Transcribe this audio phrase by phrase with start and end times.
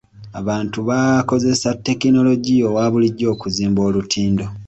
[0.39, 4.45] Abantu baakozesa tekinologiya owa bulijjo okuzimba olutindo.